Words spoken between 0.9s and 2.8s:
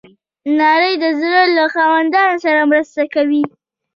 د زړه له خاوندانو سره